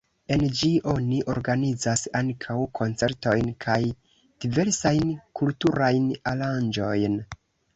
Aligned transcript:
En 0.35 0.43
ĝi 0.59 0.69
oni 0.91 1.17
organizas 1.33 2.05
ankaŭ 2.21 2.57
koncertojn 2.79 3.51
kaj 3.67 3.77
diversajn 4.47 5.07
kulturajn 5.43 6.09
aranĝojn. 6.33 7.21